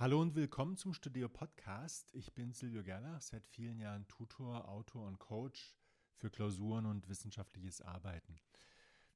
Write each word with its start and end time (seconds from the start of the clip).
Hallo 0.00 0.22
und 0.22 0.36
willkommen 0.36 0.76
zum 0.76 0.94
Studio 0.94 1.28
Podcast. 1.28 2.08
Ich 2.14 2.32
bin 2.32 2.52
Silvio 2.52 2.84
Gerlach, 2.84 3.20
seit 3.20 3.44
vielen 3.48 3.80
Jahren 3.80 4.06
Tutor, 4.06 4.68
Autor 4.68 5.08
und 5.08 5.18
Coach 5.18 5.74
für 6.14 6.30
Klausuren 6.30 6.86
und 6.86 7.08
wissenschaftliches 7.08 7.80
Arbeiten. 7.80 8.38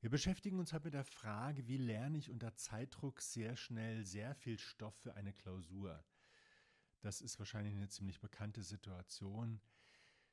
Wir 0.00 0.10
beschäftigen 0.10 0.58
uns 0.58 0.72
heute 0.72 0.86
mit 0.86 0.94
der 0.94 1.04
Frage, 1.04 1.68
wie 1.68 1.76
lerne 1.76 2.18
ich 2.18 2.30
unter 2.30 2.56
Zeitdruck 2.56 3.20
sehr 3.20 3.54
schnell 3.54 4.04
sehr 4.04 4.34
viel 4.34 4.58
Stoff 4.58 4.96
für 4.96 5.14
eine 5.14 5.32
Klausur. 5.32 6.04
Das 7.00 7.20
ist 7.20 7.38
wahrscheinlich 7.38 7.76
eine 7.76 7.88
ziemlich 7.88 8.20
bekannte 8.20 8.64
Situation. 8.64 9.60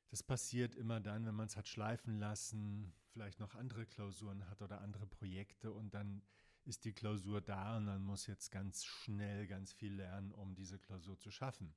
Das 0.10 0.24
passiert 0.24 0.74
immer 0.74 1.00
dann, 1.00 1.28
wenn 1.28 1.36
man 1.36 1.46
es 1.46 1.58
hat 1.58 1.68
schleifen 1.68 2.18
lassen, 2.18 2.92
vielleicht 3.12 3.40
noch 3.40 3.54
andere 3.54 3.86
Klausuren 3.86 4.50
hat 4.50 4.64
oder 4.64 4.82
andere 4.82 5.06
Projekte 5.06 5.72
und 5.72 5.94
dann 5.94 6.24
ist 6.70 6.86
die 6.86 6.94
Klausur 6.94 7.42
da 7.42 7.78
und 7.78 7.86
man 7.86 8.04
muss 8.04 8.28
jetzt 8.28 8.52
ganz 8.52 8.86
schnell 8.86 9.48
ganz 9.48 9.74
viel 9.74 9.96
lernen, 9.96 10.32
um 10.32 10.54
diese 10.54 10.78
Klausur 10.78 11.18
zu 11.18 11.32
schaffen. 11.32 11.74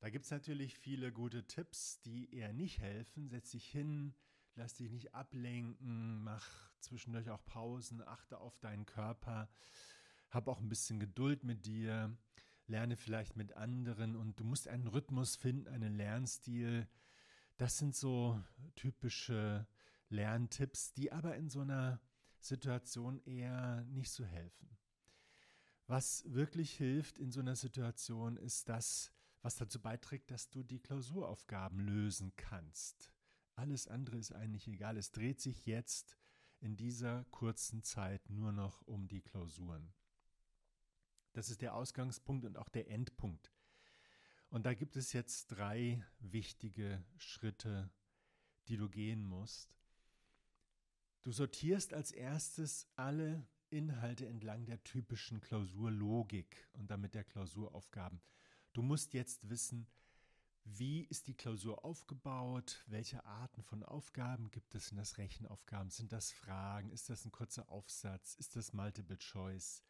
Da 0.00 0.10
gibt 0.10 0.26
es 0.26 0.30
natürlich 0.30 0.76
viele 0.76 1.10
gute 1.10 1.46
Tipps, 1.46 2.00
die 2.02 2.32
eher 2.32 2.52
nicht 2.52 2.80
helfen. 2.80 3.28
Setz 3.28 3.50
dich 3.50 3.66
hin, 3.66 4.14
lass 4.54 4.74
dich 4.74 4.90
nicht 4.90 5.14
ablenken, 5.14 6.22
mach 6.22 6.46
zwischendurch 6.80 7.30
auch 7.30 7.44
Pausen, 7.46 8.06
achte 8.06 8.38
auf 8.38 8.58
deinen 8.58 8.84
Körper, 8.84 9.48
hab 10.30 10.48
auch 10.48 10.60
ein 10.60 10.68
bisschen 10.68 11.00
Geduld 11.00 11.42
mit 11.42 11.64
dir, 11.64 12.14
lerne 12.66 12.96
vielleicht 12.96 13.36
mit 13.36 13.54
anderen 13.54 14.14
und 14.16 14.38
du 14.38 14.44
musst 14.44 14.68
einen 14.68 14.86
Rhythmus 14.86 15.34
finden, 15.34 15.66
einen 15.66 15.96
Lernstil, 15.96 16.86
das 17.56 17.78
sind 17.78 17.96
so 17.96 18.38
typische 18.76 19.66
Lerntipps, 20.10 20.92
die 20.92 21.10
aber 21.10 21.36
in 21.36 21.48
so 21.48 21.60
einer 21.60 22.00
Situation 22.40 23.20
eher 23.24 23.84
nicht 23.84 24.10
so 24.10 24.24
helfen. 24.24 24.76
Was 25.86 26.24
wirklich 26.32 26.76
hilft 26.76 27.18
in 27.18 27.32
so 27.32 27.40
einer 27.40 27.56
Situation 27.56 28.36
ist 28.36 28.68
das, 28.68 29.12
was 29.42 29.56
dazu 29.56 29.80
beiträgt, 29.80 30.30
dass 30.30 30.50
du 30.50 30.62
die 30.62 30.80
Klausuraufgaben 30.80 31.80
lösen 31.80 32.34
kannst. 32.36 33.10
Alles 33.54 33.88
andere 33.88 34.18
ist 34.18 34.32
eigentlich 34.32 34.68
egal. 34.68 34.96
Es 34.96 35.10
dreht 35.10 35.40
sich 35.40 35.66
jetzt 35.66 36.16
in 36.60 36.76
dieser 36.76 37.24
kurzen 37.30 37.82
Zeit 37.82 38.28
nur 38.28 38.52
noch 38.52 38.82
um 38.82 39.08
die 39.08 39.22
Klausuren. 39.22 39.92
Das 41.32 41.50
ist 41.50 41.62
der 41.62 41.74
Ausgangspunkt 41.74 42.44
und 42.44 42.56
auch 42.56 42.68
der 42.68 42.90
Endpunkt. 42.90 43.52
Und 44.50 44.66
da 44.66 44.74
gibt 44.74 44.96
es 44.96 45.12
jetzt 45.12 45.48
drei 45.48 46.04
wichtige 46.18 47.04
Schritte, 47.16 47.90
die 48.68 48.76
du 48.76 48.88
gehen 48.88 49.24
musst. 49.24 49.77
Du 51.22 51.32
sortierst 51.32 51.94
als 51.94 52.12
erstes 52.12 52.86
alle 52.96 53.46
Inhalte 53.70 54.26
entlang 54.26 54.64
der 54.66 54.82
typischen 54.84 55.40
Klausurlogik 55.40 56.68
und 56.72 56.90
damit 56.90 57.14
der 57.14 57.24
Klausuraufgaben. 57.24 58.20
Du 58.72 58.82
musst 58.82 59.14
jetzt 59.14 59.50
wissen, 59.50 59.86
wie 60.64 61.02
ist 61.04 61.26
die 61.26 61.34
Klausur 61.34 61.84
aufgebaut? 61.84 62.84
Welche 62.86 63.24
Arten 63.24 63.62
von 63.62 63.82
Aufgaben 63.82 64.50
gibt 64.50 64.74
es? 64.74 64.88
Sind 64.88 64.98
das 64.98 65.18
Rechenaufgaben? 65.18 65.90
Sind 65.90 66.12
das 66.12 66.30
Fragen? 66.30 66.90
Ist 66.90 67.08
das 67.08 67.24
ein 67.24 67.32
kurzer 67.32 67.68
Aufsatz? 67.70 68.34
Ist 68.34 68.54
das 68.54 68.72
Multiple 68.72 69.18
Choice? 69.18 69.82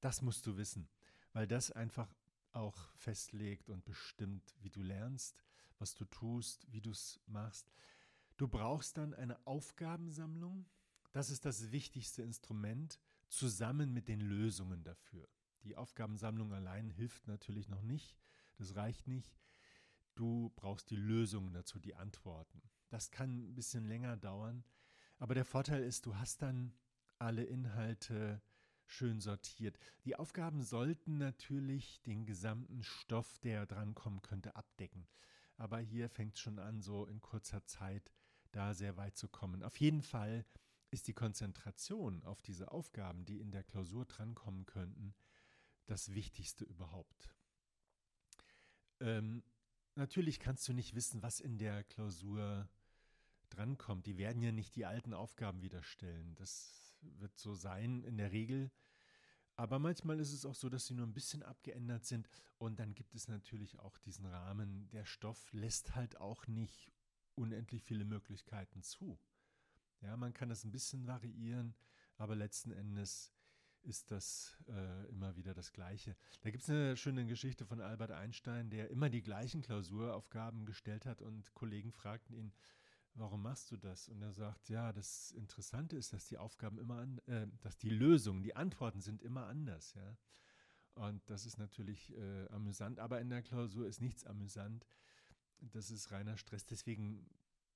Das 0.00 0.20
musst 0.20 0.46
du 0.46 0.56
wissen, 0.56 0.88
weil 1.32 1.46
das 1.46 1.70
einfach 1.70 2.12
auch 2.52 2.76
festlegt 2.96 3.70
und 3.70 3.84
bestimmt, 3.84 4.54
wie 4.60 4.70
du 4.70 4.82
lernst, 4.82 5.42
was 5.78 5.94
du 5.94 6.04
tust, 6.04 6.66
wie 6.70 6.80
du 6.80 6.90
es 6.90 7.20
machst. 7.26 7.70
Du 8.42 8.48
brauchst 8.48 8.98
dann 8.98 9.14
eine 9.14 9.38
Aufgabensammlung. 9.46 10.66
Das 11.12 11.30
ist 11.30 11.44
das 11.44 11.70
wichtigste 11.70 12.22
Instrument, 12.22 12.98
zusammen 13.28 13.92
mit 13.92 14.08
den 14.08 14.20
Lösungen 14.20 14.82
dafür. 14.82 15.28
Die 15.62 15.76
Aufgabensammlung 15.76 16.52
allein 16.52 16.90
hilft 16.90 17.28
natürlich 17.28 17.68
noch 17.68 17.82
nicht. 17.82 18.18
Das 18.58 18.74
reicht 18.74 19.06
nicht. 19.06 19.38
Du 20.16 20.50
brauchst 20.56 20.90
die 20.90 20.96
Lösungen 20.96 21.52
dazu, 21.52 21.78
die 21.78 21.94
Antworten. 21.94 22.62
Das 22.90 23.12
kann 23.12 23.50
ein 23.50 23.54
bisschen 23.54 23.86
länger 23.86 24.16
dauern. 24.16 24.64
Aber 25.20 25.36
der 25.36 25.44
Vorteil 25.44 25.84
ist, 25.84 26.06
du 26.06 26.16
hast 26.16 26.42
dann 26.42 26.74
alle 27.20 27.44
Inhalte 27.44 28.42
schön 28.86 29.20
sortiert. 29.20 29.78
Die 30.04 30.16
Aufgaben 30.16 30.62
sollten 30.62 31.16
natürlich 31.16 32.02
den 32.02 32.26
gesamten 32.26 32.82
Stoff, 32.82 33.38
der 33.38 33.66
drankommen 33.66 34.20
könnte, 34.20 34.56
abdecken. 34.56 35.06
Aber 35.58 35.78
hier 35.78 36.08
fängt 36.08 36.34
es 36.34 36.40
schon 36.40 36.58
an, 36.58 36.82
so 36.82 37.06
in 37.06 37.20
kurzer 37.20 37.64
Zeit 37.66 38.10
da 38.52 38.74
sehr 38.74 38.96
weit 38.96 39.16
zu 39.16 39.28
kommen. 39.28 39.62
Auf 39.62 39.78
jeden 39.78 40.02
Fall 40.02 40.44
ist 40.90 41.08
die 41.08 41.14
Konzentration 41.14 42.22
auf 42.24 42.42
diese 42.42 42.70
Aufgaben, 42.70 43.24
die 43.24 43.40
in 43.40 43.50
der 43.50 43.64
Klausur 43.64 44.04
drankommen 44.04 44.66
könnten, 44.66 45.14
das 45.86 46.14
Wichtigste 46.14 46.64
überhaupt. 46.64 47.34
Ähm, 49.00 49.42
natürlich 49.94 50.38
kannst 50.38 50.68
du 50.68 50.72
nicht 50.72 50.94
wissen, 50.94 51.22
was 51.22 51.40
in 51.40 51.58
der 51.58 51.82
Klausur 51.84 52.68
drankommt. 53.48 54.06
Die 54.06 54.18
werden 54.18 54.42
ja 54.42 54.52
nicht 54.52 54.76
die 54.76 54.86
alten 54.86 55.14
Aufgaben 55.14 55.62
wieder 55.62 55.82
stellen. 55.82 56.34
Das 56.36 56.96
wird 57.00 57.36
so 57.38 57.54
sein 57.54 58.04
in 58.04 58.16
der 58.16 58.32
Regel. 58.32 58.70
Aber 59.56 59.78
manchmal 59.78 60.18
ist 60.20 60.32
es 60.32 60.46
auch 60.46 60.54
so, 60.54 60.68
dass 60.68 60.86
sie 60.86 60.94
nur 60.94 61.06
ein 61.06 61.14
bisschen 61.14 61.42
abgeändert 61.42 62.04
sind. 62.04 62.28
Und 62.58 62.78
dann 62.78 62.94
gibt 62.94 63.14
es 63.14 63.28
natürlich 63.28 63.78
auch 63.80 63.98
diesen 63.98 64.26
Rahmen. 64.26 64.88
Der 64.90 65.04
Stoff 65.04 65.52
lässt 65.52 65.94
halt 65.94 66.20
auch 66.20 66.46
nicht 66.46 66.90
unendlich 67.34 67.82
viele 67.82 68.04
Möglichkeiten 68.04 68.82
zu. 68.82 69.18
Ja, 70.00 70.16
man 70.16 70.32
kann 70.32 70.48
das 70.48 70.64
ein 70.64 70.72
bisschen 70.72 71.06
variieren, 71.06 71.74
aber 72.16 72.34
letzten 72.34 72.72
Endes 72.72 73.32
ist 73.82 74.10
das 74.10 74.56
äh, 74.68 75.08
immer 75.08 75.36
wieder 75.36 75.54
das 75.54 75.72
Gleiche. 75.72 76.16
Da 76.40 76.50
gibt 76.50 76.62
es 76.62 76.70
eine 76.70 76.96
schöne 76.96 77.26
Geschichte 77.26 77.66
von 77.66 77.80
Albert 77.80 78.12
Einstein, 78.12 78.70
der 78.70 78.90
immer 78.90 79.10
die 79.10 79.22
gleichen 79.22 79.62
Klausuraufgaben 79.62 80.66
gestellt 80.66 81.06
hat 81.06 81.20
und 81.20 81.52
Kollegen 81.54 81.92
fragten 81.92 82.34
ihn, 82.34 82.52
warum 83.14 83.42
machst 83.42 83.70
du 83.70 83.76
das? 83.76 84.08
Und 84.08 84.22
er 84.22 84.32
sagt, 84.32 84.68
ja, 84.68 84.92
das 84.92 85.32
Interessante 85.32 85.96
ist, 85.96 86.12
dass 86.12 86.26
die 86.26 86.38
Aufgaben 86.38 86.78
immer, 86.78 86.98
an, 86.98 87.18
äh, 87.26 87.46
dass 87.60 87.76
die 87.76 87.90
Lösungen, 87.90 88.42
die 88.42 88.56
Antworten 88.56 89.00
sind 89.00 89.22
immer 89.22 89.46
anders, 89.46 89.94
ja. 89.94 90.16
Und 90.94 91.22
das 91.30 91.46
ist 91.46 91.56
natürlich 91.56 92.14
äh, 92.14 92.46
amüsant, 92.48 92.98
aber 92.98 93.20
in 93.20 93.30
der 93.30 93.42
Klausur 93.42 93.86
ist 93.86 94.02
nichts 94.02 94.24
amüsant. 94.24 94.86
Das 95.70 95.90
ist 95.90 96.10
reiner 96.10 96.36
Stress. 96.36 96.66
Deswegen 96.66 97.28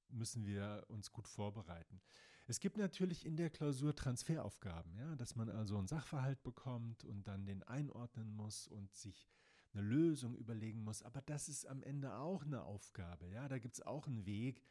müssen 0.08 0.44
wir 0.46 0.84
uns 0.88 1.12
gut 1.12 1.28
vorbereiten. 1.28 2.00
Es 2.48 2.60
gibt 2.60 2.76
natürlich 2.76 3.26
in 3.26 3.36
der 3.36 3.50
Klausur 3.50 3.94
Transferaufgaben, 3.94 4.94
ja, 4.96 5.16
dass 5.16 5.34
man 5.34 5.48
also 5.48 5.78
einen 5.78 5.88
Sachverhalt 5.88 6.42
bekommt 6.42 7.04
und 7.04 7.26
dann 7.26 7.44
den 7.44 7.62
einordnen 7.64 8.30
muss 8.30 8.68
und 8.68 8.94
sich 8.94 9.28
eine 9.72 9.82
Lösung 9.82 10.36
überlegen 10.36 10.84
muss. 10.84 11.02
Aber 11.02 11.20
das 11.22 11.48
ist 11.48 11.66
am 11.66 11.82
Ende 11.82 12.14
auch 12.14 12.44
eine 12.44 12.62
Aufgabe, 12.62 13.26
ja. 13.28 13.48
Da 13.48 13.58
gibt 13.58 13.74
es 13.74 13.82
auch 13.82 14.06
einen 14.06 14.26
Weg, 14.26 14.62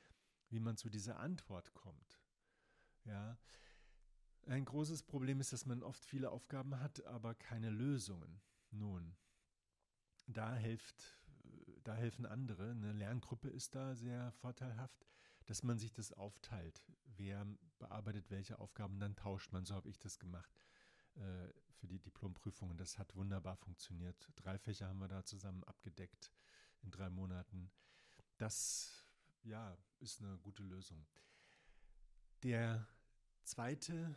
wie 0.50 0.60
man 0.60 0.78
zu 0.78 0.90
dieser 0.90 1.20
Antwort 1.20 1.74
kommt. 1.74 2.22
Ja. 3.04 3.38
Ein 4.48 4.64
großes 4.64 5.04
Problem 5.04 5.40
ist, 5.40 5.52
dass 5.54 5.66
man 5.66 5.84
oft 5.84 6.06
viele 6.06 6.30
Aufgaben 6.30 6.80
hat, 6.80 7.06
aber 7.06 7.34
keine 7.34 7.72
Lösungen. 7.72 8.42
Nun, 8.72 9.16
da 10.28 10.56
hilft, 10.56 11.20
da 11.88 11.94
helfen 11.94 12.26
andere. 12.26 12.72
Eine 12.72 12.94
Lerngruppe 12.94 13.50
ist 13.50 13.76
da 13.76 13.96
sehr 13.96 14.32
vorteilhaft, 14.34 15.06
dass 15.46 15.64
man 15.64 15.78
sich 15.80 15.94
das 15.94 16.12
aufteilt. 16.12 16.84
Wer 17.18 17.46
bearbeitet 17.78 18.30
welche 18.30 18.60
Aufgaben, 18.60 19.00
dann 19.00 19.16
tauscht 19.16 19.52
man. 19.52 19.66
So 19.66 19.76
habe 19.76 19.90
ich 19.90 20.00
das 20.00 20.20
gemacht 20.20 20.52
äh, 21.16 21.48
für 21.74 21.88
die 21.88 22.00
Diplomprüfungen. 22.00 22.78
Das 22.78 22.98
hat 22.98 23.16
wunderbar 23.16 23.56
funktioniert. 23.58 24.28
Drei 24.36 24.58
Fächer 24.58 24.88
haben 24.88 25.00
wir 25.00 25.08
da 25.08 25.24
zusammen 25.24 25.64
abgedeckt 25.64 26.32
in 26.82 26.92
drei 26.92 27.10
Monaten. 27.10 27.72
Das 28.38 29.06
ja, 29.44 29.78
ist 30.00 30.22
eine 30.22 30.38
gute 30.40 30.64
Lösung. 30.64 31.06
Der 32.42 32.88
zweite, 33.44 34.16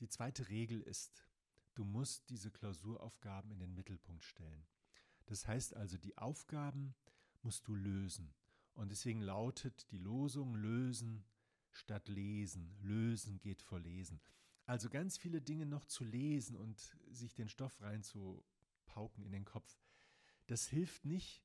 die 0.00 0.08
zweite 0.08 0.48
Regel 0.48 0.80
ist, 0.80 1.26
du 1.74 1.84
musst 1.84 2.30
diese 2.30 2.50
Klausuraufgaben 2.50 3.50
in 3.52 3.58
den 3.58 3.74
Mittelpunkt 3.74 4.24
stellen. 4.24 4.66
Das 5.30 5.46
heißt 5.46 5.76
also, 5.76 5.96
die 5.96 6.18
Aufgaben 6.18 6.92
musst 7.42 7.68
du 7.68 7.74
lösen. 7.76 8.34
Und 8.74 8.90
deswegen 8.90 9.20
lautet 9.20 9.88
die 9.92 9.98
Losung 9.98 10.56
lösen 10.56 11.24
statt 11.70 12.08
lesen. 12.08 12.76
Lösen 12.82 13.38
geht 13.38 13.62
vor 13.62 13.78
lesen. 13.78 14.20
Also 14.66 14.90
ganz 14.90 15.18
viele 15.18 15.40
Dinge 15.40 15.66
noch 15.66 15.84
zu 15.84 16.02
lesen 16.02 16.56
und 16.56 16.96
sich 17.12 17.32
den 17.32 17.48
Stoff 17.48 17.80
reinzupauken 17.80 19.22
in 19.24 19.30
den 19.30 19.44
Kopf. 19.44 19.78
Das 20.48 20.66
hilft 20.66 21.04
nicht, 21.04 21.44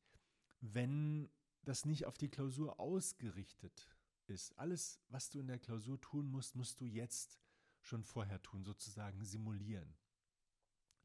wenn 0.61 1.29
das 1.63 1.85
nicht 1.85 2.07
auf 2.07 2.17
die 2.17 2.29
Klausur 2.29 2.79
ausgerichtet 2.79 3.87
ist. 4.25 4.57
Alles, 4.57 4.99
was 5.09 5.29
du 5.29 5.39
in 5.39 5.47
der 5.47 5.59
Klausur 5.59 6.01
tun 6.01 6.31
musst, 6.31 6.55
musst 6.55 6.81
du 6.81 6.85
jetzt 6.85 7.39
schon 7.81 8.03
vorher 8.03 8.41
tun, 8.41 8.63
sozusagen 8.63 9.23
simulieren. 9.23 9.95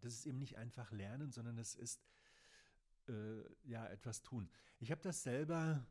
Das 0.00 0.14
ist 0.14 0.24
eben 0.24 0.38
nicht 0.38 0.56
einfach 0.56 0.90
lernen, 0.92 1.30
sondern 1.30 1.58
es 1.58 1.74
ist 1.74 2.00
äh, 3.10 3.44
ja 3.64 3.86
etwas 3.86 4.22
tun. 4.22 4.50
Ich 4.78 4.90
habe 4.90 5.02
das 5.02 5.22
selber 5.22 5.86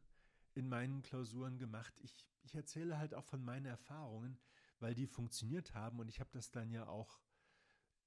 in 0.55 0.67
meinen 0.67 1.01
Klausuren 1.01 1.57
gemacht. 1.57 1.93
Ich, 2.01 2.13
ich 2.43 2.55
erzähle 2.55 2.97
halt 2.97 3.13
auch 3.13 3.25
von 3.25 3.43
meinen 3.43 3.65
Erfahrungen, 3.65 4.39
weil 4.79 4.95
die 4.95 5.07
funktioniert 5.07 5.73
haben 5.73 5.99
und 5.99 6.09
ich 6.09 6.19
habe 6.19 6.29
das 6.31 6.51
dann 6.51 6.71
ja 6.71 6.87
auch 6.87 7.21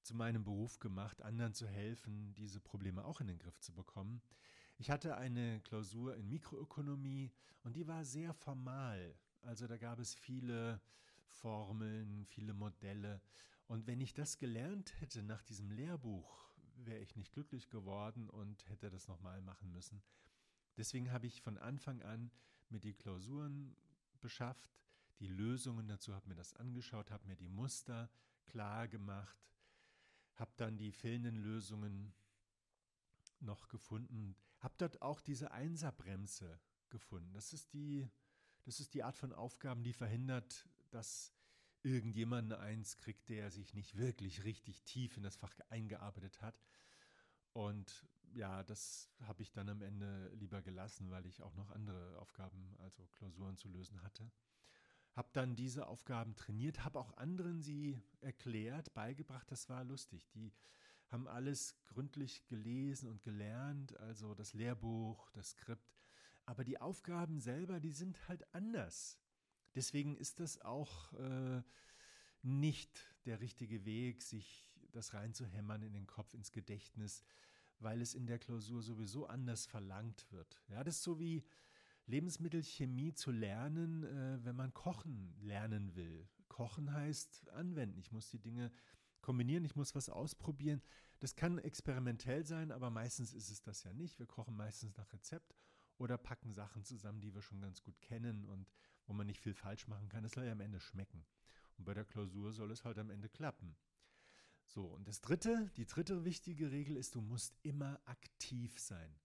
zu 0.02 0.16
meinem 0.16 0.42
Beruf 0.42 0.80
gemacht, 0.80 1.22
anderen 1.22 1.54
zu 1.54 1.66
helfen, 1.68 2.34
diese 2.34 2.60
Probleme 2.60 3.04
auch 3.04 3.20
in 3.20 3.28
den 3.28 3.38
Griff 3.38 3.60
zu 3.60 3.72
bekommen. 3.72 4.20
Ich 4.78 4.90
hatte 4.90 5.16
eine 5.16 5.60
Klausur 5.60 6.16
in 6.16 6.28
Mikroökonomie 6.28 7.30
und 7.62 7.76
die 7.76 7.86
war 7.86 8.04
sehr 8.04 8.34
formal. 8.34 9.14
Also 9.42 9.66
da 9.66 9.76
gab 9.76 10.00
es 10.00 10.14
viele 10.14 10.80
Formeln, 11.26 12.24
viele 12.26 12.52
Modelle. 12.52 13.20
Und 13.68 13.86
wenn 13.86 14.00
ich 14.00 14.12
das 14.12 14.38
gelernt 14.38 15.00
hätte 15.00 15.22
nach 15.22 15.42
diesem 15.42 15.70
Lehrbuch, 15.70 16.51
wäre 16.76 17.00
ich 17.00 17.16
nicht 17.16 17.32
glücklich 17.32 17.68
geworden 17.70 18.28
und 18.28 18.68
hätte 18.68 18.90
das 18.90 19.08
nochmal 19.08 19.40
machen 19.42 19.72
müssen. 19.72 20.02
Deswegen 20.76 21.12
habe 21.12 21.26
ich 21.26 21.42
von 21.42 21.58
Anfang 21.58 22.02
an 22.02 22.30
mir 22.70 22.80
die 22.80 22.94
Klausuren 22.94 23.76
beschafft, 24.20 24.70
die 25.18 25.28
Lösungen 25.28 25.86
dazu, 25.86 26.14
habe 26.14 26.28
mir 26.28 26.34
das 26.34 26.54
angeschaut, 26.54 27.10
habe 27.10 27.26
mir 27.26 27.36
die 27.36 27.48
Muster 27.48 28.10
klar 28.46 28.88
gemacht, 28.88 29.38
habe 30.34 30.52
dann 30.56 30.78
die 30.78 30.92
fehlenden 30.92 31.36
Lösungen 31.36 32.12
noch 33.40 33.68
gefunden, 33.68 34.36
habe 34.60 34.74
dort 34.78 35.02
auch 35.02 35.20
diese 35.20 35.50
Einserbremse 35.50 36.58
gefunden. 36.88 37.32
Das 37.34 37.52
ist 37.52 37.72
die, 37.72 38.08
das 38.64 38.80
ist 38.80 38.94
die 38.94 39.02
Art 39.02 39.16
von 39.16 39.32
Aufgaben, 39.32 39.82
die 39.82 39.92
verhindert, 39.92 40.68
dass 40.90 41.32
irgendjemand 41.82 42.52
eine 42.52 42.62
Eins 42.62 42.96
kriegt, 42.96 43.28
der 43.28 43.50
sich 43.50 43.74
nicht 43.74 43.96
wirklich 43.96 44.44
richtig 44.44 44.82
tief 44.82 45.16
in 45.16 45.22
das 45.22 45.36
Fach 45.36 45.52
eingearbeitet 45.70 46.40
hat. 46.40 46.60
Und 47.52 48.06
ja, 48.34 48.62
das 48.62 49.10
habe 49.26 49.42
ich 49.42 49.52
dann 49.52 49.68
am 49.68 49.82
Ende 49.82 50.28
lieber 50.34 50.62
gelassen, 50.62 51.10
weil 51.10 51.26
ich 51.26 51.42
auch 51.42 51.54
noch 51.54 51.70
andere 51.70 52.18
Aufgaben, 52.18 52.74
also 52.78 53.06
Klausuren 53.08 53.56
zu 53.56 53.68
lösen 53.68 54.02
hatte. 54.02 54.30
Habe 55.14 55.28
dann 55.32 55.56
diese 55.56 55.86
Aufgaben 55.86 56.34
trainiert, 56.36 56.84
habe 56.84 56.98
auch 56.98 57.16
anderen 57.18 57.60
sie 57.60 58.00
erklärt, 58.20 58.94
beigebracht. 58.94 59.50
Das 59.50 59.68
war 59.68 59.84
lustig. 59.84 60.26
Die 60.30 60.52
haben 61.08 61.28
alles 61.28 61.76
gründlich 61.84 62.46
gelesen 62.46 63.10
und 63.10 63.22
gelernt, 63.22 63.94
also 63.98 64.34
das 64.34 64.54
Lehrbuch, 64.54 65.30
das 65.32 65.50
Skript. 65.50 65.92
Aber 66.46 66.64
die 66.64 66.80
Aufgaben 66.80 67.40
selber, 67.40 67.78
die 67.78 67.92
sind 67.92 68.26
halt 68.28 68.42
anders. 68.54 69.21
Deswegen 69.74 70.16
ist 70.16 70.40
das 70.40 70.60
auch 70.60 71.12
äh, 71.14 71.62
nicht 72.42 73.00
der 73.24 73.40
richtige 73.40 73.84
Weg, 73.84 74.22
sich 74.22 74.70
das 74.90 75.14
reinzuhämmern 75.14 75.82
in 75.82 75.94
den 75.94 76.06
Kopf, 76.06 76.34
ins 76.34 76.52
Gedächtnis, 76.52 77.22
weil 77.78 78.00
es 78.00 78.14
in 78.14 78.26
der 78.26 78.38
Klausur 78.38 78.82
sowieso 78.82 79.26
anders 79.26 79.66
verlangt 79.66 80.30
wird. 80.30 80.62
Ja, 80.68 80.84
das 80.84 80.96
ist 80.96 81.02
so 81.02 81.18
wie 81.18 81.44
Lebensmittelchemie 82.06 83.14
zu 83.14 83.30
lernen, 83.30 84.04
äh, 84.04 84.44
wenn 84.44 84.56
man 84.56 84.74
kochen 84.74 85.34
lernen 85.40 85.94
will. 85.94 86.28
Kochen 86.48 86.92
heißt 86.92 87.48
anwenden. 87.50 87.98
Ich 87.98 88.12
muss 88.12 88.28
die 88.28 88.38
Dinge 88.38 88.70
kombinieren, 89.22 89.64
ich 89.64 89.76
muss 89.76 89.94
was 89.94 90.08
ausprobieren. 90.08 90.82
Das 91.20 91.36
kann 91.36 91.58
experimentell 91.58 92.44
sein, 92.44 92.72
aber 92.72 92.90
meistens 92.90 93.32
ist 93.32 93.50
es 93.50 93.62
das 93.62 93.84
ja 93.84 93.92
nicht. 93.92 94.18
Wir 94.18 94.26
kochen 94.26 94.56
meistens 94.56 94.96
nach 94.96 95.12
Rezept 95.12 95.54
oder 95.98 96.18
packen 96.18 96.52
Sachen 96.52 96.84
zusammen, 96.84 97.20
die 97.20 97.32
wir 97.32 97.42
schon 97.42 97.60
ganz 97.60 97.82
gut 97.82 98.00
kennen 98.00 98.44
und 98.44 98.68
wo 99.06 99.12
man 99.12 99.26
nicht 99.26 99.40
viel 99.40 99.54
falsch 99.54 99.88
machen 99.88 100.08
kann. 100.08 100.24
Es 100.24 100.32
soll 100.32 100.44
ja 100.44 100.52
am 100.52 100.60
Ende 100.60 100.80
schmecken. 100.80 101.24
Und 101.76 101.84
bei 101.84 101.94
der 101.94 102.04
Klausur 102.04 102.52
soll 102.52 102.70
es 102.70 102.84
halt 102.84 102.98
am 102.98 103.10
Ende 103.10 103.28
klappen. 103.28 103.76
So, 104.66 104.86
und 104.86 105.06
das 105.08 105.20
dritte, 105.20 105.70
die 105.76 105.86
dritte 105.86 106.24
wichtige 106.24 106.70
Regel 106.70 106.96
ist, 106.96 107.14
du 107.14 107.20
musst 107.20 107.58
immer 107.62 108.00
aktiv 108.06 108.78
sein. 108.78 109.18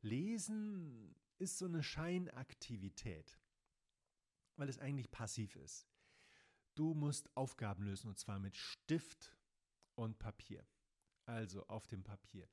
Lesen 0.00 1.14
ist 1.38 1.58
so 1.58 1.66
eine 1.66 1.82
Scheinaktivität, 1.82 3.38
weil 4.56 4.68
es 4.68 4.78
eigentlich 4.78 5.10
passiv 5.10 5.56
ist. 5.56 5.86
Du 6.74 6.94
musst 6.94 7.36
Aufgaben 7.36 7.84
lösen 7.84 8.08
und 8.08 8.18
zwar 8.18 8.38
mit 8.38 8.56
Stift 8.56 9.36
und 9.94 10.18
Papier. 10.18 10.66
Also 11.26 11.66
auf 11.66 11.86
dem 11.86 12.02
Papier. 12.02 12.48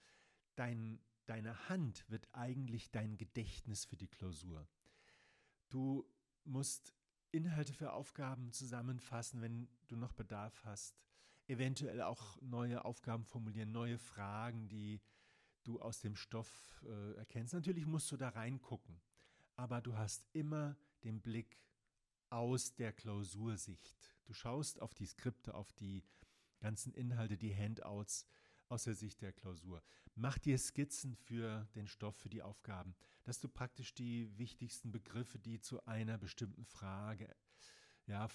Dein, 0.55 0.99
deine 1.27 1.69
Hand 1.69 2.09
wird 2.09 2.27
eigentlich 2.33 2.91
dein 2.91 3.17
Gedächtnis 3.17 3.85
für 3.85 3.95
die 3.95 4.07
Klausur. 4.07 4.67
Du 5.69 6.07
musst 6.45 6.93
Inhalte 7.31 7.73
für 7.73 7.93
Aufgaben 7.93 8.51
zusammenfassen, 8.51 9.41
wenn 9.41 9.67
du 9.87 9.95
noch 9.95 10.13
Bedarf 10.13 10.63
hast. 10.63 10.95
Eventuell 11.47 12.01
auch 12.01 12.41
neue 12.41 12.85
Aufgaben 12.85 13.25
formulieren, 13.25 13.71
neue 13.71 13.97
Fragen, 13.97 14.67
die 14.69 15.01
du 15.63 15.79
aus 15.81 15.99
dem 15.99 16.15
Stoff 16.15 16.83
äh, 16.87 17.17
erkennst. 17.17 17.53
Natürlich 17.53 17.85
musst 17.85 18.11
du 18.11 18.17
da 18.17 18.29
reingucken, 18.29 19.01
aber 19.55 19.81
du 19.81 19.97
hast 19.97 20.25
immer 20.33 20.77
den 21.03 21.21
Blick 21.21 21.61
aus 22.29 22.75
der 22.75 22.93
Klausursicht. 22.93 23.95
Du 24.25 24.33
schaust 24.33 24.81
auf 24.81 24.93
die 24.93 25.05
Skripte, 25.05 25.53
auf 25.53 25.71
die 25.73 26.03
ganzen 26.59 26.93
Inhalte, 26.93 27.37
die 27.37 27.55
Handouts 27.55 28.25
aus 28.69 28.83
der 28.83 28.95
Sicht 28.95 29.21
der 29.21 29.33
Klausur. 29.33 29.83
Mach 30.15 30.37
dir 30.37 30.57
Skizzen 30.57 31.15
für 31.15 31.67
den 31.75 31.87
Stoff, 31.87 32.15
für 32.15 32.29
die 32.29 32.41
Aufgaben, 32.41 32.95
dass 33.23 33.39
du 33.39 33.47
praktisch 33.47 33.93
die 33.93 34.35
wichtigsten 34.37 34.91
Begriffe, 34.91 35.39
die 35.39 35.59
zu 35.59 35.85
einer 35.85 36.17
bestimmten 36.17 36.65
Frage 36.65 37.35
ja, 38.07 38.27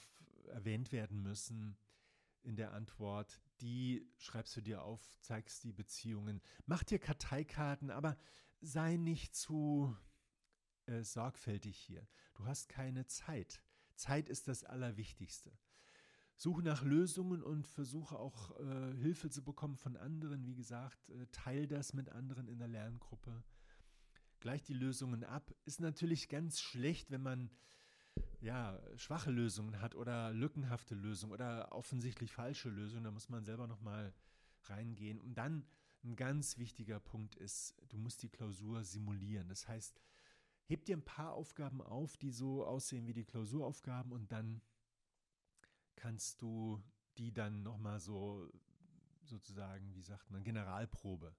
erwähnt 0.49 0.93
werden 0.93 1.23
müssen, 1.23 1.77
in 2.43 2.56
der 2.56 2.73
Antwort, 2.73 3.41
die 3.61 4.11
schreibst 4.17 4.56
du 4.56 4.61
dir 4.61 4.82
auf, 4.82 5.03
zeigst 5.21 5.65
die 5.65 5.73
Beziehungen. 5.73 6.41
Mach 6.67 6.83
dir 6.83 6.99
Karteikarten, 6.99 7.91
aber 7.91 8.17
sei 8.61 8.97
nicht 8.97 9.35
zu 9.35 9.97
äh, 10.87 11.03
sorgfältig 11.03 11.76
hier. 11.76 12.06
Du 12.35 12.47
hast 12.47 12.69
keine 12.69 13.06
Zeit. 13.06 13.62
Zeit 13.94 14.29
ist 14.29 14.49
das 14.49 14.65
Allerwichtigste. 14.65 15.53
Suche 16.40 16.62
nach 16.62 16.82
Lösungen 16.82 17.42
und 17.42 17.66
versuche 17.66 18.19
auch 18.19 18.58
äh, 18.58 18.94
Hilfe 18.96 19.28
zu 19.28 19.44
bekommen 19.44 19.76
von 19.76 19.98
anderen. 19.98 20.46
Wie 20.46 20.54
gesagt, 20.54 21.10
äh, 21.10 21.26
teil 21.32 21.66
das 21.66 21.92
mit 21.92 22.08
anderen 22.08 22.48
in 22.48 22.58
der 22.58 22.66
Lerngruppe. 22.66 23.44
Gleich 24.38 24.62
die 24.62 24.72
Lösungen 24.72 25.22
ab. 25.22 25.54
Ist 25.66 25.82
natürlich 25.82 26.31
ganz 26.31 26.58
schlecht, 26.58 27.10
wenn 27.10 27.20
man 27.20 27.50
ja, 28.40 28.81
schwache 28.96 29.31
Lösungen 29.31 29.82
hat 29.82 29.94
oder 29.94 30.32
lückenhafte 30.32 30.94
Lösungen 30.94 31.34
oder 31.34 31.72
offensichtlich 31.72 32.32
falsche 32.32 32.70
Lösungen, 32.70 33.04
da 33.04 33.10
muss 33.10 33.28
man 33.28 33.44
selber 33.44 33.66
nochmal 33.66 34.14
reingehen. 34.62 35.20
Und 35.20 35.34
dann 35.34 35.66
ein 36.04 36.16
ganz 36.16 36.56
wichtiger 36.56 37.00
Punkt 37.00 37.37
ist, 37.37 37.75
du 37.90 37.98
musst 37.98 38.22
die 38.22 38.31
Klausur 38.31 38.82
simulieren. 38.82 39.50
Das 39.50 39.69
heißt, 39.69 40.00
heb 40.64 40.87
dir 40.87 40.96
ein 40.96 41.04
paar 41.04 41.34
Aufgaben 41.34 41.82
auf, 41.82 42.16
die 42.16 42.31
so 42.31 42.64
aussehen 42.64 43.06
wie 43.06 43.12
die 43.12 43.26
Klausuraufgaben 43.26 44.10
und 44.10 44.32
dann 44.32 44.62
kannst 46.00 46.41
du 46.41 46.82
die 47.19 47.31
dann 47.32 47.62
nochmal 47.62 48.00
so 48.00 48.50
sozusagen, 49.25 49.94
wie 49.94 50.02
sagt 50.02 50.31
man, 50.31 50.43
Generalprobe. 50.43 51.37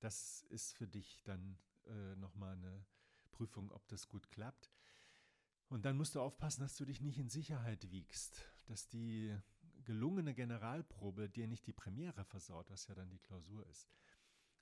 Das 0.00 0.42
ist 0.50 0.72
für 0.72 0.88
dich 0.88 1.22
dann 1.22 1.56
äh, 1.86 2.16
nochmal 2.16 2.54
eine 2.54 2.84
Prüfung, 3.30 3.70
ob 3.70 3.86
das 3.86 4.08
gut 4.08 4.28
klappt. 4.30 4.72
Und 5.68 5.84
dann 5.84 5.96
musst 5.96 6.16
du 6.16 6.20
aufpassen, 6.20 6.62
dass 6.62 6.76
du 6.76 6.84
dich 6.84 7.00
nicht 7.00 7.18
in 7.18 7.28
Sicherheit 7.28 7.90
wiegst, 7.92 8.44
dass 8.66 8.88
die 8.88 9.34
gelungene 9.84 10.34
Generalprobe 10.34 11.28
dir 11.28 11.46
nicht 11.46 11.66
die 11.66 11.72
Premiere 11.72 12.24
versaut, 12.24 12.70
was 12.70 12.88
ja 12.88 12.94
dann 12.96 13.08
die 13.08 13.20
Klausur 13.20 13.64
ist. 13.68 13.88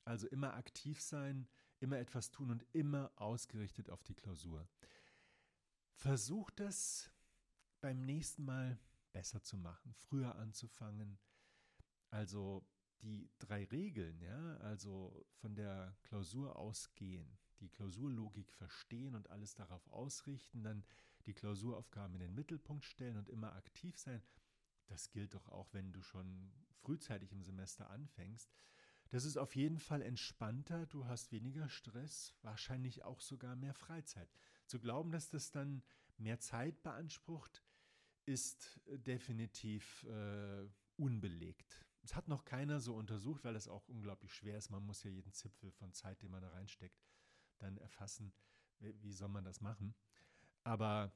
Also 0.05 0.29
immer 0.29 0.55
aktiv 0.55 1.01
sein, 1.01 1.49
immer 1.81 1.99
etwas 1.99 2.31
tun 2.31 2.51
und 2.51 2.65
immer 2.75 3.11
ausgerichtet 3.17 3.89
auf 3.89 4.03
die 4.05 4.15
Klausur. 4.15 4.69
Versuch 5.95 6.51
das 6.51 7.11
beim 7.81 8.05
nächsten 8.05 8.45
Mal 8.45 8.79
besser 9.13 9.43
zu 9.43 9.57
machen, 9.57 9.95
früher 9.95 10.37
anzufangen. 10.37 11.19
Also 12.11 12.67
die 13.03 13.31
drei 13.39 13.65
Regeln, 13.65 14.21
ja, 14.21 14.57
also 14.59 15.25
von 15.35 15.55
der 15.55 15.97
Klausur 16.03 16.57
ausgehen, 16.57 17.39
die 17.61 17.69
Klausurlogik 17.69 18.53
verstehen 18.53 19.15
und 19.15 19.31
alles 19.31 19.55
darauf 19.55 19.87
ausrichten, 19.89 20.63
dann 20.63 20.85
die 21.27 21.35
Klausuraufgaben 21.35 22.15
in 22.15 22.21
den 22.21 22.35
Mittelpunkt 22.35 22.85
stellen 22.85 23.17
und 23.17 23.29
immer 23.29 23.55
aktiv 23.55 23.97
sein. 23.99 24.23
Das 24.87 25.11
gilt 25.11 25.35
doch 25.35 25.49
auch, 25.49 25.73
wenn 25.73 25.93
du 25.93 26.03
schon 26.03 26.53
frühzeitig 26.81 27.33
im 27.33 27.43
Semester 27.43 27.91
anfängst. 27.91 28.53
Das 29.11 29.25
ist 29.25 29.37
auf 29.37 29.57
jeden 29.57 29.79
Fall 29.79 30.03
entspannter, 30.03 30.87
du 30.87 31.07
hast 31.07 31.33
weniger 31.33 31.69
Stress, 31.69 32.35
wahrscheinlich 32.43 33.05
auch 33.05 33.21
sogar 33.21 33.57
mehr 33.57 33.75
Freizeit. 33.75 34.33
Zu 34.67 34.79
glauben, 34.79 35.11
dass 35.11 35.29
das 35.29 35.51
dann 35.51 35.83
mehr 36.17 36.39
Zeit 36.39 36.83
beansprucht, 36.83 37.65
ist 38.27 38.81
definitiv 38.87 40.05
äh, 40.05 40.69
unbelegt. 40.97 41.85
Es 42.03 42.15
hat 42.15 42.29
noch 42.29 42.45
keiner 42.45 42.81
so 42.81 42.95
untersucht, 42.95 43.45
weil 43.45 43.57
es 43.57 43.69
auch 43.69 43.87
unglaublich 43.89 44.35
schwer 44.35 44.57
ist. 44.57 44.71
Man 44.71 44.85
muss 44.85 45.03
ja 45.03 45.11
jeden 45.11 45.33
Zipfel 45.33 45.71
von 45.71 45.93
Zeit, 45.93 46.23
den 46.23 46.31
man 46.31 46.43
da 46.43 46.49
reinsteckt, 46.49 47.03
dann 47.59 47.77
erfassen, 47.77 48.33
wie 48.79 49.13
soll 49.13 49.29
man 49.29 49.45
das 49.45 49.61
machen. 49.61 49.95
Aber 50.65 51.13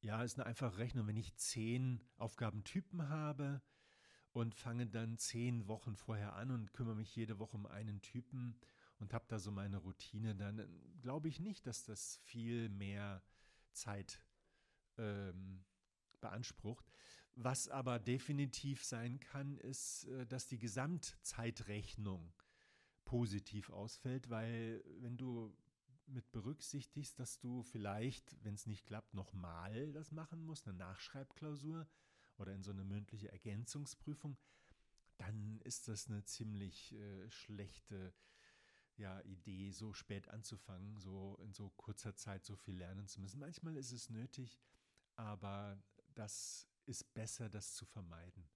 ja, 0.00 0.22
ist 0.22 0.38
eine 0.38 0.46
einfache 0.46 0.78
Rechnung. 0.78 1.06
Wenn 1.06 1.16
ich 1.16 1.34
zehn 1.36 2.02
Aufgabentypen 2.16 3.08
habe 3.08 3.62
und 4.32 4.54
fange 4.54 4.86
dann 4.86 5.18
zehn 5.18 5.66
Wochen 5.66 5.96
vorher 5.96 6.34
an 6.34 6.50
und 6.50 6.72
kümmere 6.72 6.96
mich 6.96 7.14
jede 7.14 7.38
Woche 7.38 7.56
um 7.56 7.66
einen 7.66 8.00
Typen 8.00 8.58
und 8.98 9.12
habe 9.12 9.26
da 9.28 9.38
so 9.38 9.50
meine 9.50 9.78
Routine, 9.78 10.34
dann 10.34 10.58
äh, 10.58 10.68
glaube 11.00 11.28
ich 11.28 11.40
nicht, 11.40 11.66
dass 11.66 11.84
das 11.84 12.18
viel 12.24 12.68
mehr 12.68 13.22
Zeit 13.72 14.22
ähm, 14.96 15.64
beansprucht. 16.20 16.90
Was 17.34 17.68
aber 17.68 17.98
definitiv 17.98 18.84
sein 18.84 19.20
kann, 19.20 19.58
ist, 19.58 20.04
äh, 20.04 20.26
dass 20.26 20.46
die 20.46 20.58
Gesamtzeitrechnung 20.58 22.32
positiv 23.04 23.70
ausfällt, 23.70 24.28
weil 24.28 24.84
wenn 25.00 25.16
du 25.16 25.56
mit 26.06 26.30
berücksichtigst, 26.32 27.18
dass 27.18 27.38
du 27.38 27.62
vielleicht, 27.62 28.36
wenn 28.44 28.54
es 28.54 28.66
nicht 28.66 28.86
klappt, 28.86 29.14
nochmal 29.14 29.92
das 29.92 30.10
machen 30.10 30.44
musst, 30.44 30.66
eine 30.66 30.76
Nachschreibklausur 30.76 31.86
oder 32.38 32.52
in 32.54 32.62
so 32.62 32.70
eine 32.70 32.84
mündliche 32.84 33.30
Ergänzungsprüfung, 33.30 34.36
dann 35.18 35.60
ist 35.64 35.88
das 35.88 36.08
eine 36.08 36.24
ziemlich 36.24 36.94
äh, 36.94 37.30
schlechte 37.30 38.14
ja, 38.96 39.20
Idee, 39.22 39.70
so 39.70 39.92
spät 39.92 40.28
anzufangen, 40.28 40.98
so 40.98 41.36
in 41.40 41.52
so 41.52 41.70
kurzer 41.70 42.16
Zeit 42.16 42.44
so 42.44 42.56
viel 42.56 42.76
lernen 42.76 43.06
zu 43.06 43.20
müssen. 43.20 43.38
Manchmal 43.38 43.76
ist 43.76 43.92
es 43.92 44.10
nötig, 44.10 44.58
aber 45.14 45.80
das 46.18 46.68
ist 46.86 47.14
besser, 47.14 47.48
das 47.48 47.74
zu 47.74 47.86
vermeiden. 47.86 48.48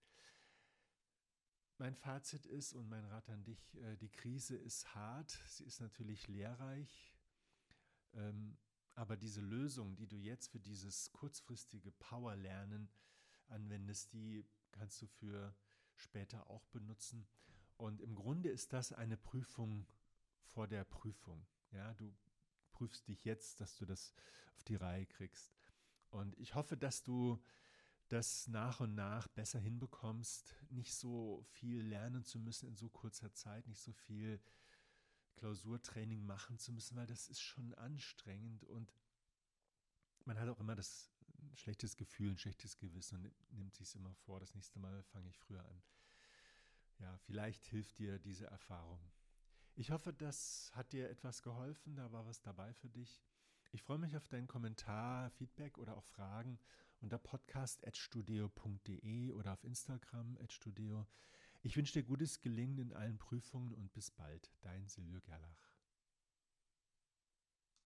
Mein 1.78 1.94
Fazit 1.94 2.46
ist 2.46 2.74
und 2.74 2.88
mein 2.88 3.04
Rat 3.04 3.28
an 3.28 3.44
dich, 3.44 3.74
äh, 3.76 3.96
die 3.96 4.10
Krise 4.10 4.56
ist 4.56 4.94
hart, 4.94 5.30
sie 5.46 5.64
ist 5.64 5.80
natürlich 5.80 6.28
lehrreich, 6.28 7.14
ähm, 8.14 8.58
aber 8.94 9.16
diese 9.16 9.40
Lösung, 9.40 9.96
die 9.96 10.06
du 10.06 10.16
jetzt 10.16 10.48
für 10.48 10.60
dieses 10.60 11.12
kurzfristige 11.12 11.92
Power-Lernen 11.92 12.90
anwendest, 13.46 14.12
die 14.12 14.44
kannst 14.70 15.00
du 15.00 15.06
für 15.06 15.54
später 15.94 16.50
auch 16.50 16.66
benutzen. 16.66 17.26
Und 17.76 18.00
im 18.00 18.14
Grunde 18.14 18.50
ist 18.50 18.72
das 18.72 18.92
eine 18.92 19.16
Prüfung 19.16 19.86
vor 20.52 20.68
der 20.68 20.84
Prüfung. 20.84 21.46
Ja, 21.70 21.94
du 21.94 22.14
prüfst 22.72 23.08
dich 23.08 23.24
jetzt, 23.24 23.60
dass 23.60 23.76
du 23.76 23.86
das 23.86 24.14
auf 24.54 24.64
die 24.64 24.76
Reihe 24.76 25.06
kriegst. 25.06 25.54
Und 26.12 26.38
ich 26.38 26.54
hoffe, 26.54 26.76
dass 26.76 27.02
du 27.02 27.42
das 28.08 28.46
nach 28.46 28.80
und 28.80 28.94
nach 28.94 29.26
besser 29.28 29.58
hinbekommst, 29.58 30.54
nicht 30.68 30.94
so 30.94 31.42
viel 31.44 31.82
lernen 31.82 32.24
zu 32.24 32.38
müssen 32.38 32.68
in 32.68 32.76
so 32.76 32.90
kurzer 32.90 33.32
Zeit, 33.32 33.66
nicht 33.66 33.80
so 33.80 33.92
viel 33.92 34.38
Klausurtraining 35.36 36.24
machen 36.26 36.58
zu 36.58 36.72
müssen, 36.72 36.96
weil 36.96 37.06
das 37.06 37.28
ist 37.28 37.40
schon 37.40 37.72
anstrengend 37.74 38.64
und 38.64 38.92
man 40.26 40.38
hat 40.38 40.50
auch 40.50 40.60
immer 40.60 40.76
das 40.76 41.10
schlechtes 41.54 41.96
Gefühl, 41.96 42.32
ein 42.32 42.38
schlechtes 42.38 42.76
Gewissen 42.76 43.16
und 43.16 43.52
nimmt 43.52 43.74
sich 43.74 43.94
immer 43.94 44.14
vor, 44.14 44.38
das 44.38 44.54
nächste 44.54 44.78
Mal 44.78 45.02
fange 45.04 45.30
ich 45.30 45.38
früher 45.38 45.64
an. 45.64 45.82
Ja, 46.98 47.16
vielleicht 47.16 47.64
hilft 47.64 47.98
dir 47.98 48.18
diese 48.18 48.46
Erfahrung. 48.46 49.00
Ich 49.74 49.90
hoffe, 49.90 50.12
das 50.12 50.70
hat 50.74 50.92
dir 50.92 51.08
etwas 51.08 51.42
geholfen, 51.42 51.96
da 51.96 52.12
war 52.12 52.26
was 52.26 52.42
dabei 52.42 52.74
für 52.74 52.90
dich. 52.90 53.24
Ich 53.74 53.82
freue 53.82 53.96
mich 53.96 54.14
auf 54.18 54.28
deinen 54.28 54.48
Kommentar, 54.48 55.30
Feedback 55.30 55.78
oder 55.78 55.96
auch 55.96 56.04
Fragen 56.04 56.58
unter 57.00 57.16
podcast.studio.de 57.16 59.32
oder 59.32 59.54
auf 59.54 59.64
Instagram 59.64 60.36
@studio. 60.46 61.06
Ich 61.62 61.78
wünsche 61.78 61.94
dir 61.94 62.02
gutes 62.02 62.42
Gelingen 62.42 62.76
in 62.76 62.92
allen 62.92 63.16
Prüfungen 63.16 63.72
und 63.72 63.90
bis 63.94 64.10
bald. 64.10 64.52
Dein 64.60 64.88
Silvio 64.88 65.22
Gerlach. 65.22 65.71